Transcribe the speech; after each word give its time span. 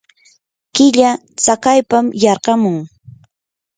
killa 0.75 1.11
tsakaypam 1.41 2.05
yarqamun. 2.23 2.77